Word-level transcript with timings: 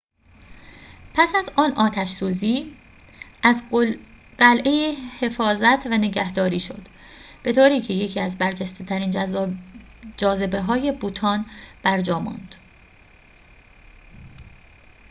پس 1.13 1.35
از 1.35 1.49
آن 1.55 1.71
آتش‌سوزی 1.71 2.77
از 3.43 3.63
قلعه 4.39 4.93
حفاظت 5.19 5.85
و 5.85 5.89
نگهداری 5.89 6.59
شد 6.59 6.87
به‌طوری 7.43 7.81
که 7.81 7.93
یکی 7.93 8.19
از 8.19 8.37
برجسته‌ترین 8.37 9.11
جاذبه‌های 10.17 10.91
بوتان 10.91 11.45
برجا 11.83 12.19
ماند 12.19 12.55